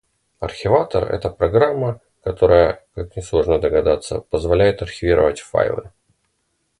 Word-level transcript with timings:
Архиватор— 0.39 1.03
это 1.13 1.29
программа, 1.29 2.01
которая, 2.23 2.83
как 2.95 3.15
несложно 3.15 3.59
догадаться, 3.59 4.19
позволяет 4.21 4.81
архивировать 4.81 5.41
файлы. 5.41 5.91